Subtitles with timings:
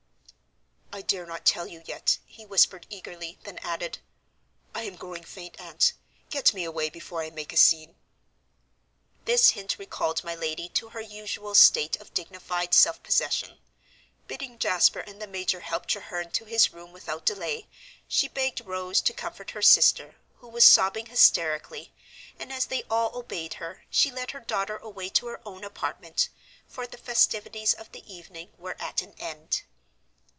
[0.93, 3.99] "I dare not tell you yet," he whispered eagerly, then added,
[4.75, 5.93] "I am growing faint, Aunt.
[6.29, 7.95] Get me away before I make a scene."
[9.23, 13.59] This hint recalled my lady to her usual state of dignified self possession.
[14.27, 17.69] Bidding Jasper and the major help Treherne to his room without delay,
[18.07, 21.93] she begged Rose to comfort her sister, who was sobbing hysterically,
[22.37, 26.27] and as they all obeyed her, she led her daughter away to her own apartment,
[26.67, 29.63] for the festivities of the evening were at an end.